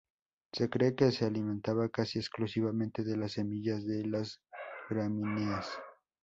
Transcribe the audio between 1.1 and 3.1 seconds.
se alimentaba casi exclusivamente